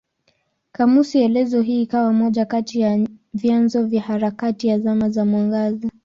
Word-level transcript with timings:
Kamusi 0.71 1.21
elezo 1.23 1.61
hii 1.61 1.81
ikawa 1.81 2.13
moja 2.13 2.45
kati 2.45 2.79
ya 2.79 3.07
vyanzo 3.33 3.83
vya 3.85 4.01
harakati 4.01 4.67
ya 4.67 4.79
Zama 4.79 5.09
za 5.09 5.25
Mwangaza. 5.25 5.89